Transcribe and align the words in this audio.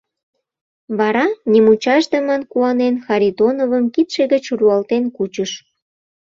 Вара, 0.99 1.25
нимучашдымын 1.51 2.41
куанен, 2.51 2.95
Харитоновым 3.05 3.85
кидше 3.93 4.23
гыч 4.33 4.45
руалтен 4.59 5.03
кучыш. 5.15 5.51